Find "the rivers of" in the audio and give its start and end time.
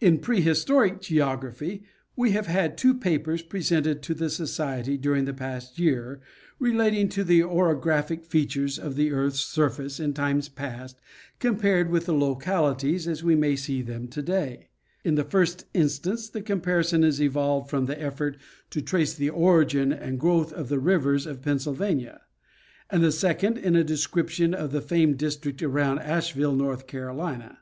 20.70-21.42